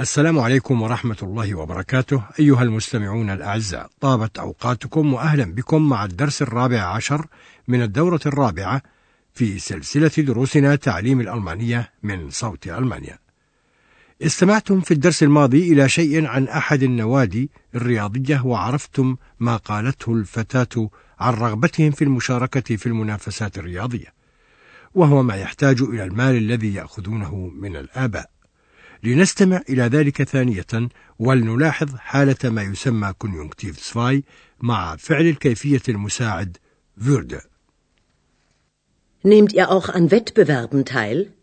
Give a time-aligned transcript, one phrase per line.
[0.00, 2.22] السلام عليكم ورحمة الله وبركاته.
[2.40, 7.26] أيها المستمعون الأعزاء طابت أوقاتكم وأهلا بكم مع الدرس الرابع عشر
[7.68, 8.82] من الدورة الرابعة
[9.34, 13.18] في سلسلة دروسنا تعليم الألمانية من صوت ألمانيا.
[14.22, 21.34] استمعتم في الدرس الماضي إلى شيء عن أحد النوادي الرياضية وعرفتم ما قالته الفتاة عن
[21.34, 24.14] رغبتهم في المشاركة في المنافسات الرياضية
[24.94, 28.33] وهو ما يحتاج إلى المال الذي يأخذونه من الآباء.
[29.03, 34.23] لنستمع إلى ذلك ثانية ولنلاحظ حالة ما يسمى كونيونكتيف سفاي
[34.61, 36.57] مع فعل الكيفية المساعد
[36.97, 37.41] würde.
[39.23, 41.33] Nehmt ihr auch an Wettbewerben teil?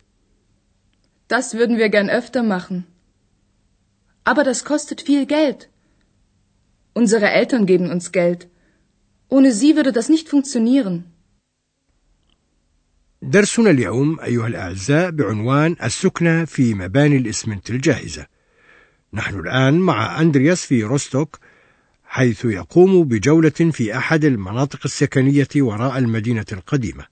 [1.29, 2.87] Das würden wir gern öfter machen.
[4.25, 5.69] Aber das kostet viel Geld.
[6.95, 8.49] Unsere Eltern geben uns Geld.
[9.29, 11.05] Ohne sie würde das nicht funktionieren.
[13.24, 18.28] درسنا اليوم أيها الأعزاء بعنوان السكنة في مباني الإسمنت الجاهزة.
[19.14, 21.40] نحن الآن مع أندرياس في روستوك
[22.04, 27.06] حيث يقوم بجولة في أحد المناطق السكنية وراء المدينة القديمة.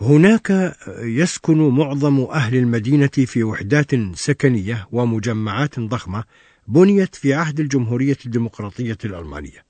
[0.00, 6.24] هناك يسكن معظم أهل المدينة في وحدات سكنية ومجمعات ضخمة
[6.68, 9.64] بنيت في عهد الجمهورية الديمقراطية الألمانية.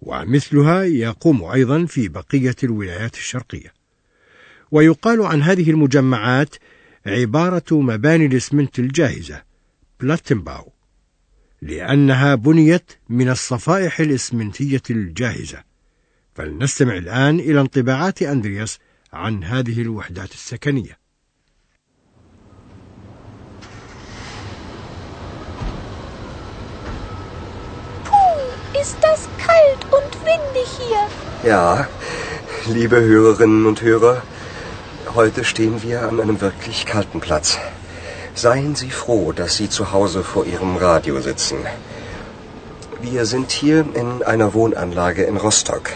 [0.00, 3.83] ومثلها يقوم أيضا في بقية الولايات الشرقية.
[4.74, 6.54] ويقال عن هذه المجمعات
[7.06, 9.42] عبارة مباني الإسمنت الجاهزة
[10.00, 10.72] بلاتنباو
[11.62, 15.62] لأنها بنيت من الصفائح الإسمنتية الجاهزة
[16.34, 18.78] فلنستمع الآن إلى انطباعات أندرياس
[19.12, 21.04] عن هذه الوحدات السكنية
[28.08, 31.02] Puh, ist das kalt und windig hier.
[31.50, 31.88] Ja,
[32.66, 34.22] liebe Hörerinnen und Hörer,
[35.14, 37.58] heute stehen wir an einem wirklich kalten Platz.
[38.34, 41.58] Seien Sie froh, dass Sie zu Hause vor Ihrem Radio sitzen.
[43.00, 45.90] Wir sind hier in einer Wohnanlage in Rostock.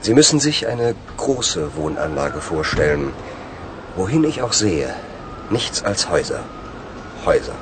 [0.00, 3.12] Sie müssen sich eine große Wohnanlage vorstellen.
[3.96, 4.94] Wohin ich auch sehe,
[5.50, 6.40] nichts als Häuser.
[7.26, 7.54] Häuser.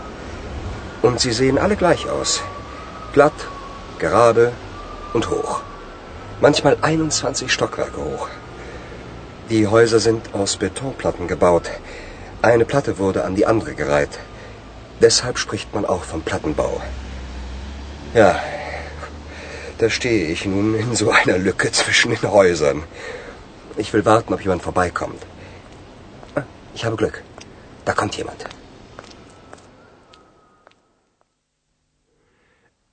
[1.03, 2.43] Und sie sehen alle gleich aus.
[3.13, 3.33] Glatt,
[3.99, 4.53] gerade
[5.15, 5.63] und hoch.
[6.41, 8.29] Manchmal 21 Stockwerke hoch.
[9.50, 11.70] Die Häuser sind aus Betonplatten gebaut.
[12.42, 14.20] Eine Platte wurde an die andere gereiht.
[15.02, 16.82] Deshalb spricht man auch vom Plattenbau.
[18.14, 18.32] Ja,
[19.78, 22.84] da stehe ich nun in so einer Lücke zwischen den Häusern.
[23.78, 25.22] Ich will warten, ob jemand vorbeikommt.
[26.36, 27.22] Ah, Ich habe Glück.
[27.86, 28.46] Da kommt jemand.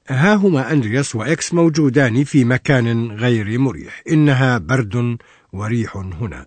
[0.08, 5.18] ها هما أندرياس وإكس موجودان في مكان غير مريح إنها برد
[5.53, 6.45] وريح هنا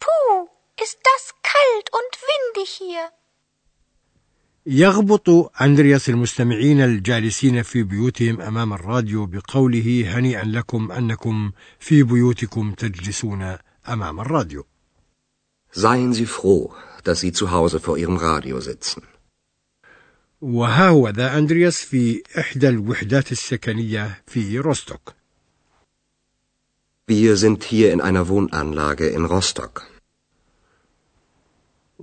[0.00, 0.48] Puh,
[0.84, 3.10] ist das kalt und windig hier.
[4.66, 5.30] يغبط
[5.62, 13.56] أندرياس المستمعين الجالسين في بيوتهم أمام الراديو بقوله هنيئا لكم أنكم في بيوتكم تجلسون
[13.88, 14.64] أمام الراديو
[15.72, 16.72] Seien Sie froh,
[17.04, 19.02] dass Sie zu Hause vor Ihrem Radio sitzen.
[20.40, 25.14] وها هو ذا أندرياس في إحدى الوحدات السكنية في روستوك
[27.07, 29.87] Wir sind hier in einer Wohnanlage in Rostock.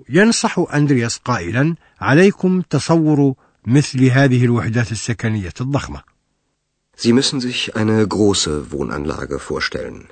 [0.08, 3.34] ينصح أندرياس قائلا عليكم تصور
[3.66, 6.02] مثل هذه الوحدات السكنية الضخمة
[6.96, 10.08] Sie müssen sich eine große Wohnanlage vorstellen.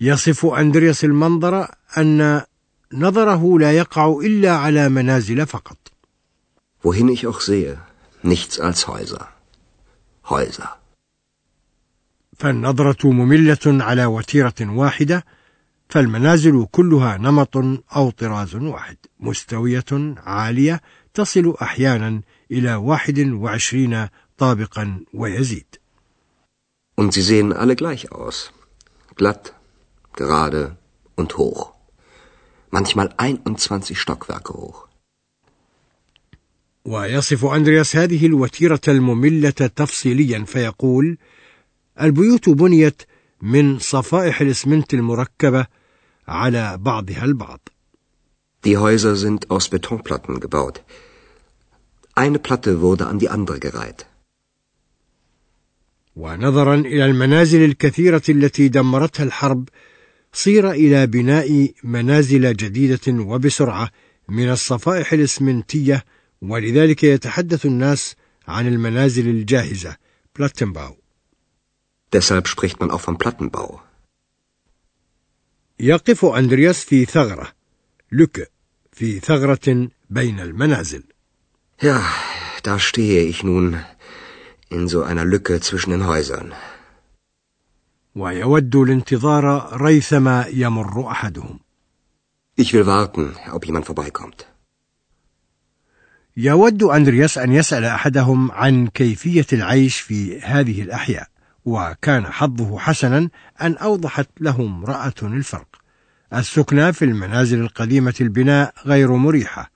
[0.00, 1.68] يصف أندرياس المنظر
[1.98, 2.42] أن
[2.92, 5.76] نظره لا يقع إلا على منازل فقط
[6.82, 7.78] Wohin ich auch sehe,
[8.22, 9.28] nichts als Häuser.
[10.28, 10.76] Häuser.
[12.39, 15.25] فالنظرة مملة على وتيرة واحدة
[15.89, 17.57] فالمنازل كلها نمط
[17.95, 20.81] أو طراز واحد مستوية عالية
[21.13, 22.21] تصل أحيانا
[22.51, 24.07] إلى واحد وعشرين
[24.37, 25.65] طابقا ويزيد
[26.95, 28.51] Und sie sehen alle gleich aus.
[29.15, 29.53] Glatt,
[30.17, 30.75] gerade
[31.15, 31.71] und hoch.
[32.71, 34.89] Manchmal 21 Stockwerke hoch.
[36.85, 41.17] ويصف أندرياس هذه الوتيرة المملة تفصيليا فيقول
[42.01, 43.01] البيوت بنيت
[43.41, 45.65] من صفائح الإسمنت المركبة
[46.27, 47.59] على بعضها البعض
[48.65, 50.83] Die Häuser sind aus Betonplatten gebaut.
[52.15, 54.05] Eine Platte wurde an die andere gereiht.
[56.15, 59.69] ونظرا إلى المنازل الكثيرة التي دمرتها الحرب
[60.33, 63.91] صير إلى بناء منازل جديدة وبسرعة
[64.29, 66.05] من الصفائح الإسمنتية
[66.41, 68.15] ولذلك يتحدث الناس
[68.47, 69.95] عن المنازل الجاهزة
[70.35, 70.95] بلاتنباو
[72.12, 73.80] Deshalb spricht man auch vom Plattenbau.
[75.80, 77.52] يقف أندرياس في ثغرة
[78.12, 78.46] لكة
[78.92, 81.02] في ثغرة بين المنازل
[81.82, 82.00] Ja,
[82.62, 83.84] da stehe ich nun
[84.70, 86.52] in so einer Lücke zwischen den Häusern.
[88.16, 91.60] ويود الانتظار ريثما يمر أحدهم
[92.56, 94.46] Ich will warten, ob jemand vorbeikommt.
[96.36, 101.28] يود أندرياس أن يسأل أحدهم عن كيفية العيش في هذه الأحياء
[101.69, 103.29] وكان حظه حسنا
[103.61, 105.67] أن أوضحت له امرأة الفرق.
[106.33, 109.71] السكنى في المنازل القديمة البناء غير مريحة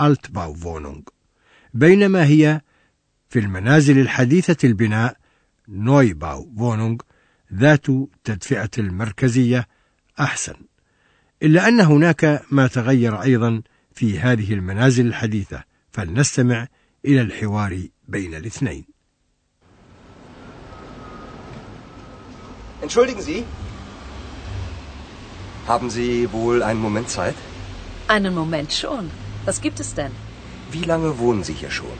[0.00, 1.00] Altbauwohnung
[1.74, 2.60] بينما هي
[3.28, 5.16] في المنازل الحديثة البناء
[5.68, 6.96] Neubauwohnung
[7.54, 7.86] ذات
[8.24, 9.68] تدفئة المركزية
[10.20, 10.54] أحسن.
[11.42, 13.62] إلا أن هناك ما تغير أيضا
[13.94, 16.66] في هذه المنازل الحديثة فلنستمع
[17.04, 18.97] إلى الحوار بين الاثنين.
[22.80, 23.44] Entschuldigen Sie?
[25.66, 27.34] Haben Sie wohl einen Moment Zeit?
[28.06, 29.10] Einen Moment schon.
[29.44, 30.12] Was gibt es denn?
[30.70, 31.98] Wie lange wohnen Sie hier schon?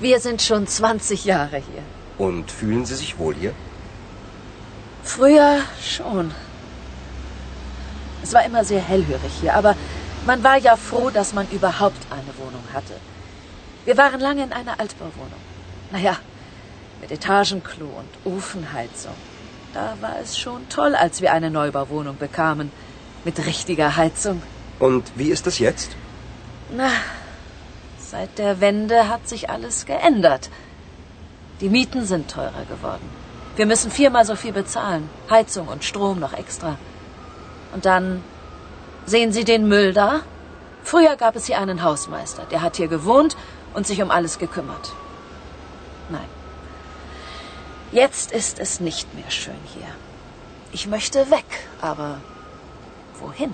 [0.00, 1.82] Wir sind schon 20 Jahre hier.
[2.18, 3.52] Und fühlen Sie sich wohl hier?
[5.04, 6.32] Früher schon.
[8.22, 9.76] Es war immer sehr hellhörig hier, aber
[10.26, 12.94] man war ja froh, dass man überhaupt eine Wohnung hatte.
[13.84, 15.40] Wir waren lange in einer Altbauwohnung.
[15.90, 16.16] Naja,
[17.00, 19.14] mit Etagenklo und Ofenheizung.
[19.72, 22.72] Da war es schon toll, als wir eine Neubauwohnung bekamen.
[23.24, 24.42] Mit richtiger Heizung.
[24.78, 25.90] Und wie ist das jetzt?
[26.74, 26.90] Na,
[27.98, 30.50] seit der Wende hat sich alles geändert.
[31.60, 33.08] Die Mieten sind teurer geworden.
[33.56, 35.08] Wir müssen viermal so viel bezahlen.
[35.28, 36.78] Heizung und Strom noch extra.
[37.74, 38.24] Und dann
[39.04, 40.20] sehen Sie den Müll da?
[40.82, 43.36] Früher gab es hier einen Hausmeister, der hat hier gewohnt
[43.74, 44.92] und sich um alles gekümmert.
[46.08, 46.39] Nein.
[47.91, 49.91] Jetzt ist es nicht mehr schön hier.
[50.71, 51.49] Ich möchte weg,
[51.81, 52.21] aber
[53.19, 53.53] wohin?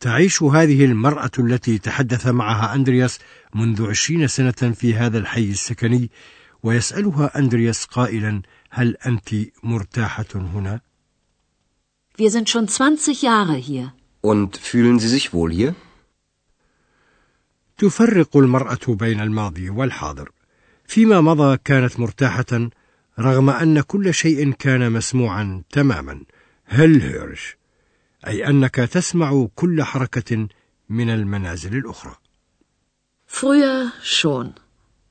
[0.00, 3.18] تعيش هذه المرأة التي تحدث معها أندرياس
[3.54, 6.10] منذ عشرين سنة في هذا الحي السكني
[6.62, 10.80] ويسألها أندرياس قائلا هل أنت مرتاحة هنا؟
[12.16, 13.92] Wir sind schon 20 Jahre hier.
[14.20, 15.74] Und fühlen Sie sich wohl hier?
[17.83, 20.31] تفرق المرأة بين الماضي والحاضر.
[20.87, 22.69] فيما مضى كانت مرتاحة
[23.19, 26.23] رغم أن كل شيء كان مسموعا تماما.
[26.65, 27.57] هل هيرش؟
[28.27, 30.47] أي أنك تسمع كل حركة
[30.89, 32.15] من المنازل الأخرى.
[33.27, 34.53] Früher schon.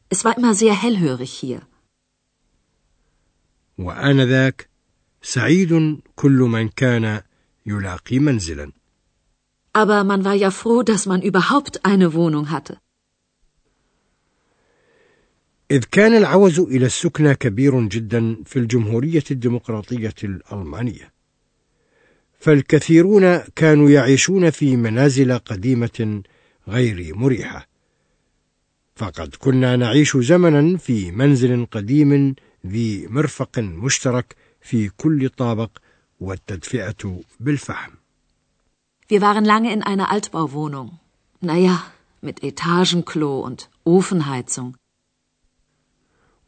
[0.09, 1.63] Es war immer sehr hellhörig hier.
[3.79, 4.69] وآنذاك
[5.23, 7.23] سعيد كل من كان
[7.67, 8.73] يلاقي منزلا.
[9.73, 12.79] Aber man war ja froh, dass man überhaupt eine Wohnung hatte.
[15.71, 21.13] إذ كان العوز إلى السكنى كبير جدا في الجمهورية الديمقراطية الألمانية.
[22.41, 26.23] فالكثيرون كانوا يعيشون في منازل قديمة
[26.69, 27.69] غير مريحة.
[28.97, 32.35] فقد كنا نعيش زمنا في منزل قديم
[32.67, 35.71] ذي مرفق مشترك في كل طابق
[36.21, 38.02] والتدفئة بالفحم.
[39.13, 40.89] Wir waren lange in einer Altbauwohnung.
[41.43, 41.75] Naja,
[42.23, 44.75] mit Etagenklo und Ofenheizung.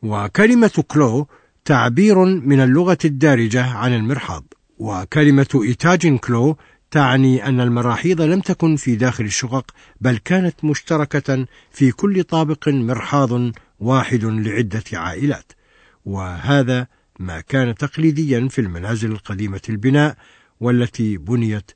[0.02, 1.26] وكلمة كلو
[1.64, 4.44] تعبير من اللغة الدارجة عن المرحاض
[4.78, 6.56] وكلمة إيتاج كلو
[6.90, 13.52] تعني أن المراحيض لم تكن في داخل الشقق بل كانت مشتركة في كل طابق مرحاض
[13.80, 15.52] واحد لعدة عائلات
[16.04, 16.86] وهذا
[17.18, 20.16] ما كان تقليديا في المنازل القديمة البناء
[20.60, 21.70] والتي بنيت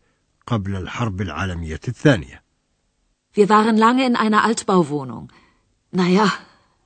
[0.50, 2.42] قبل الحرب العالمية الثانية
[3.36, 5.28] Wir waren lange in einer Altbauwohnung.
[5.92, 6.26] Naja,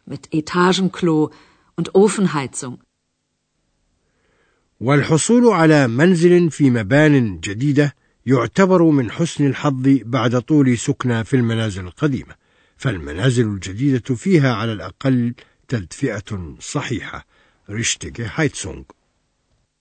[0.04, 1.30] mit Etagenklo
[1.76, 2.78] und Ofenheizung.
[4.80, 7.94] والحصول على منزل في مبان جديدة
[8.26, 12.34] يعتبر من حسن الحظ بعد طول سكنى في المنازل القديمة
[12.76, 15.34] فالمنازل الجديدة فيها على الأقل
[15.68, 17.26] تدفئة صحيحة
[17.70, 18.82] ريشتيجه هايتسونغ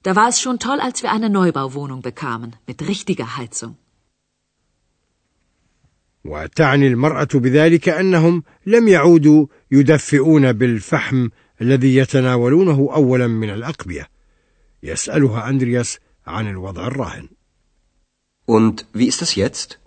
[0.04, 3.76] Da war es schon toll, als wir eine Neubauwohnung bekamen, mit richtiger Heizung.
[6.26, 11.30] وتعني المرأة بذلك أنهم لم يعودوا يدفئون بالفحم
[11.62, 14.08] الذي يتناولونه أولا من الأقبية
[14.84, 17.30] يسألها أندرياس عن الوضع الراهن
[18.48, 19.78] Und wie ist das jetzt?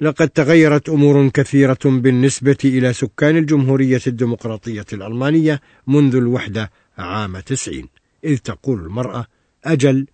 [0.00, 7.88] لقد تغيرت أمور كثيرة بالنسبة إلى سكان الجمهورية الديمقراطية الألمانية منذ الوحدة عام تسعين
[8.24, 9.26] إذ تقول المرأة
[9.64, 10.06] أجل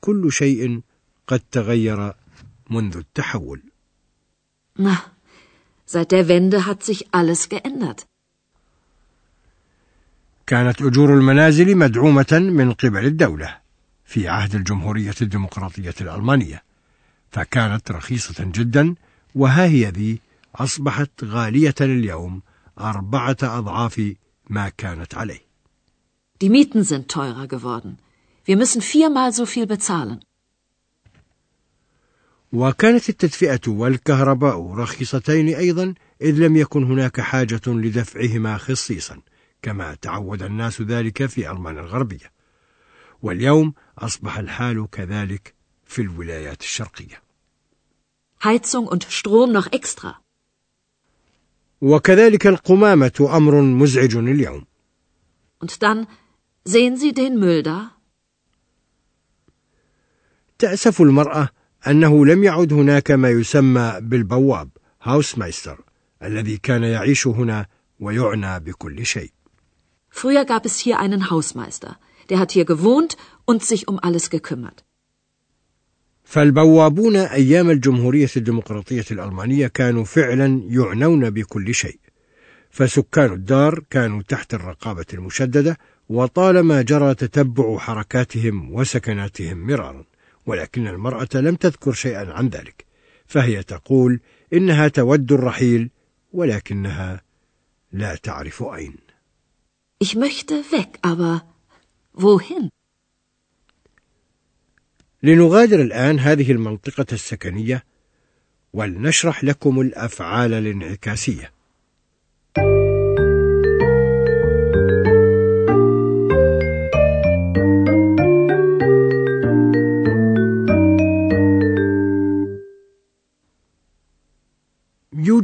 [0.00, 0.80] كل شيء
[1.26, 2.12] قد تغير
[2.70, 3.62] منذ التحول
[4.78, 4.96] Na,
[5.84, 8.06] seit der Wende hat sich alles geändert.
[10.46, 13.58] كانت أجور المنازل مدعومة من قبل الدولة
[14.04, 16.62] في عهد الجمهورية الديمقراطية الألمانية
[17.30, 18.94] فكانت رخيصة جدا
[19.34, 20.20] وها هي ذي
[20.54, 22.42] أصبحت غالية اليوم
[22.78, 24.14] أربعة أضعاف
[24.50, 25.51] ما كانت عليه.
[26.42, 27.98] Die Mieten sind teurer geworden.
[28.44, 30.20] Wir müssen viermal so viel bezahlen.
[32.52, 39.20] وكانت التدفئة والكهرباء رخيصتين أيضا إذ لم يكن هناك حاجة لدفعهما خصيصا
[39.62, 42.32] كما تعود الناس ذلك في ألمانيا الغربية
[43.22, 45.54] واليوم أصبح الحال كذلك
[45.86, 47.22] في الولايات الشرقية
[48.44, 50.14] Heizung und Strom noch extra.
[51.80, 54.64] وكذلك القمامة أمر مزعج اليوم.
[55.60, 56.06] Und dann
[56.64, 57.90] sehen Sie den Müll da?
[60.58, 61.48] تأسف المرأة
[61.86, 64.70] أنه لم يعد هناك ما يسمى بالبواب
[65.02, 65.84] هاوسمايستر
[66.22, 67.66] الذي كان يعيش هنا
[68.00, 69.32] ويعنى بكل شيء.
[70.10, 71.98] Früher gab es hier einen Hausmeister.
[72.28, 74.84] Der hat hier gewohnt und sich um alles gekümmert.
[76.24, 81.98] فالبوابون أيام الجمهورية الديمقراطية الألمانية كانوا فعلا يعنون بكل شيء
[82.70, 85.78] فسكان الدار كانوا تحت الرقابة المشددة
[86.12, 90.04] وطالما جرى تتبع حركاتهم وسكناتهم مرارا
[90.46, 92.84] ولكن المرأة لم تذكر شيئا عن ذلك
[93.26, 94.20] فهي تقول
[94.52, 95.90] إنها تود الرحيل
[96.32, 97.22] ولكنها
[97.92, 98.96] لا تعرف أين
[100.04, 101.44] Ich möchte weg, aber
[102.14, 102.70] wohin?
[105.22, 107.84] لنغادر الآن هذه المنطقة السكنية
[108.72, 111.52] ولنشرح لكم الأفعال الانعكاسية.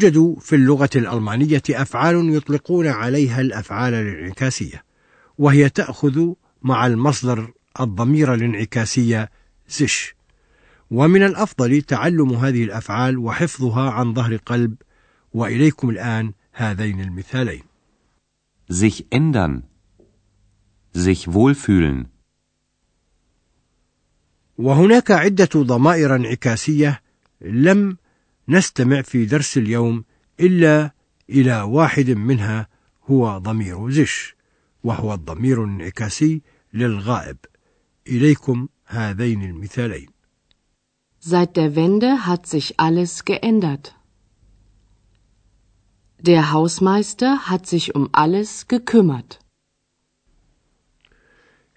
[0.03, 4.85] يوجد في اللغة الألمانية أفعال يطلقون عليها الأفعال الانعكاسية،
[5.39, 9.31] وهي تأخذ مع المصدر الضمير الانعكاسية
[9.69, 10.15] سش
[10.91, 14.75] ومن الأفضل تعلم هذه الأفعال وحفظها عن ظهر قلب
[15.33, 17.63] وإليكم الآن هذين المثالين.
[18.71, 19.63] Sich ändern.
[20.95, 22.07] Sich wohlfühlen.
[24.59, 27.03] وهناك عدة ضمائر انعكاسية
[27.41, 27.97] لم
[28.49, 30.05] نستمع في درس اليوم
[30.41, 30.91] إلا
[31.31, 32.69] إلى واحد منها
[33.11, 34.35] هو ضمير زش
[34.85, 36.43] وهو الضمير الانعكاسي
[36.75, 37.37] للغائب
[38.07, 40.09] إليكم هذين المثالين.
[41.21, 43.95] Seit der Wende hat sich alles geändert.
[46.21, 49.39] Der Hausmeister hat sich um alles gekümmert.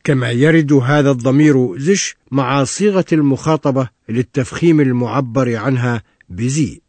[0.03, 6.81] كما يرد هذا الضمير زش مع صيغة المخاطبة للتفخيم المعبر عنها بزي.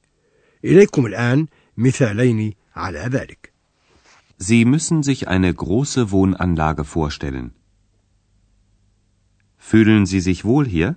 [0.64, 1.46] إليكم الآن
[1.76, 3.52] مثالين على ذلك.
[4.38, 7.52] Sie müssen sich eine große Wohnanlage vorstellen.
[9.58, 10.96] Fühlen Sie sich wohl hier?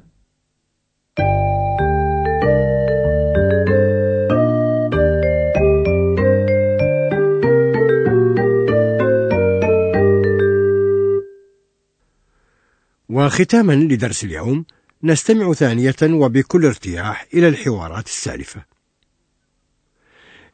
[13.10, 14.66] وختاما لدرس اليوم
[15.06, 18.66] نستمع ثانية وبكل ارتياح إلى الحوارات السالفة.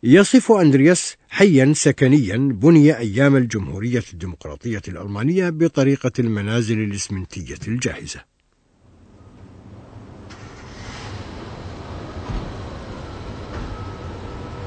[0.03, 8.19] يصف أندرياس حيا سكنيا بني أيام الجمهورية الديمقراطية الألمانية بطريقة المنازل الإسمنتية الجاهزة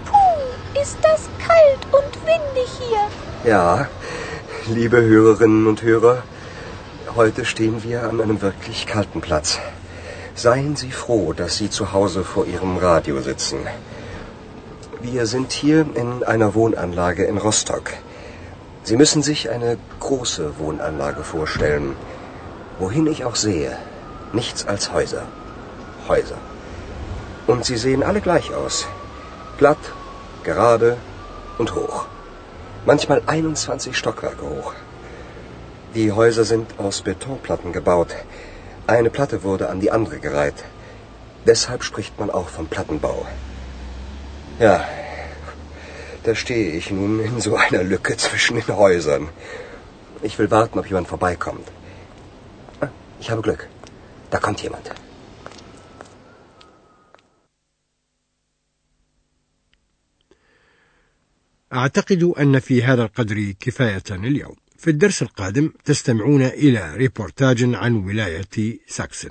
[0.07, 3.05] Puh, ist das kalt und windig hier.
[3.53, 3.89] Ja,
[4.75, 6.23] liebe Hörerinnen und Hörer,
[7.17, 9.59] heute stehen wir an einem wirklich kalten Platz.
[10.35, 13.59] Seien Sie froh, dass Sie zu Hause vor Ihrem Radio sitzen.
[15.01, 17.93] Wir sind hier in einer Wohnanlage in Rostock.
[18.83, 21.95] Sie müssen sich eine große Wohnanlage vorstellen.
[22.79, 23.77] Wohin ich auch sehe,
[24.33, 25.23] nichts als Häuser.
[26.09, 26.39] Häuser.
[27.47, 28.87] Und sie sehen alle gleich aus.
[29.59, 29.79] Glatt,
[30.43, 30.97] gerade
[31.59, 32.07] und hoch.
[32.87, 34.73] Manchmal 21 Stockwerke hoch.
[35.96, 38.16] Die Häuser sind aus Betonplatten gebaut.
[38.88, 40.64] Eine Platte wurde an die andere gereiht.
[41.46, 43.26] Deshalb spricht man auch vom Plattenbau.
[44.60, 44.88] Ja,
[46.24, 49.30] da stehe ich nun in so einer Lücke zwischen den Häusern.
[50.22, 51.68] Ich will warten, ob jemand vorbeikommt.
[52.82, 52.90] Ah,
[53.22, 53.68] ich habe Glück.
[54.30, 54.92] Da kommt jemand.
[61.74, 68.79] أعتقد أن في هذا القدر كفاية اليوم في الدرس القادم تستمعون إلى ريبورتاج عن ولاية
[68.87, 69.31] ساكسن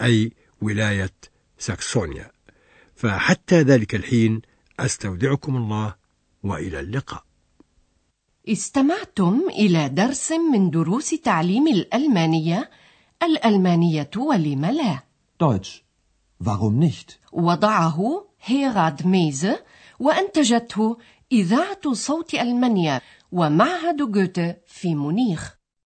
[0.00, 1.12] أي ولاية
[1.58, 2.30] ساكسونيا
[2.96, 4.42] فحتى ذلك الحين
[4.80, 5.94] أستودعكم الله
[6.42, 7.24] وإلى اللقاء
[8.48, 12.70] استمعتم إلى درس من دروس تعليم الألمانية
[13.22, 15.02] الألمانية ولم لا
[15.38, 15.82] Deutsch.
[16.44, 17.18] Warum nicht?
[17.32, 19.64] وضعه هيراد ميزه
[19.98, 20.96] وأنتجته
[21.32, 23.00] إذاعة صوت ألمانيا
[23.32, 25.57] ومعهد جوته في مونيخ.